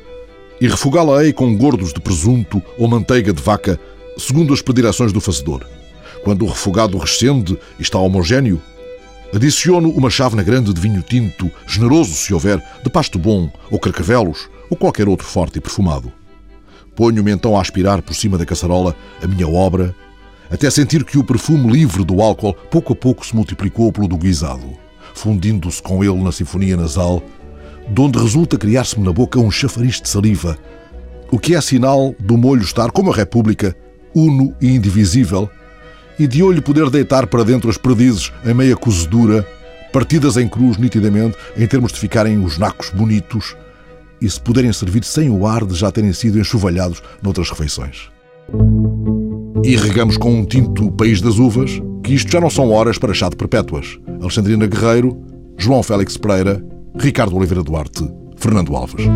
[0.63, 3.81] e refogá-la-ei com gordos de presunto ou manteiga de vaca,
[4.17, 5.67] segundo as predileções do fazedor.
[6.23, 8.63] Quando o refogado rescende e está homogéneo,
[9.35, 14.49] adiciono uma chávena grande de vinho tinto, generoso se houver, de pasto bom, ou carcavelos,
[14.71, 16.13] ou qualquer outro forte e perfumado.
[16.95, 19.93] Ponho-me então a aspirar por cima da caçarola a minha obra,
[20.49, 24.17] até sentir que o perfume livre do álcool pouco a pouco se multiplicou pelo do
[24.17, 24.79] guisado,
[25.13, 27.21] fundindo-se com ele na sinfonia nasal,
[27.89, 30.59] de onde resulta criar-se-me na boca um chafariz de saliva,
[31.31, 33.75] o que é sinal do molho estar, como a República,
[34.15, 35.49] uno e indivisível,
[36.19, 39.47] e de olho poder deitar para dentro as perdizes em meia cozedura,
[39.93, 43.57] partidas em cruz nitidamente, em termos de ficarem os nacos bonitos
[44.21, 48.09] e se puderem servir sem o ar de já terem sido enxovalhados noutras refeições.
[49.65, 53.15] E regamos com um tinto País das Uvas, que isto já não são horas para
[53.15, 53.99] chá de perpétuas.
[54.21, 55.21] Alexandrina Guerreiro,
[55.57, 56.65] João Félix Pereira,
[56.95, 58.05] Ricardo Oliveira Duarte,
[58.37, 59.07] Fernando Alves.